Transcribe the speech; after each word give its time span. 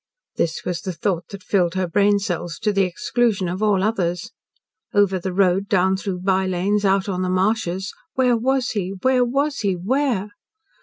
This 0.35 0.63
was 0.65 0.81
the 0.81 0.93
thought 0.93 1.27
that 1.27 1.43
filled 1.43 1.75
her 1.75 1.87
brain 1.87 2.17
cells 2.17 2.57
to 2.63 2.73
the 2.73 2.81
exclusion 2.85 3.47
of 3.47 3.61
all 3.61 3.83
others. 3.83 4.31
Over 4.95 5.19
the 5.19 5.31
road, 5.31 5.67
down 5.69 5.95
through 5.95 6.21
by 6.21 6.47
lanes, 6.47 6.83
out 6.83 7.07
on 7.07 7.21
the 7.21 7.29
marshes. 7.29 7.93
Where 8.15 8.35
was 8.35 8.69
he 8.71 8.95
where 9.03 9.23
was 9.23 9.59
he 9.59 9.75
WHERE? 9.75 10.31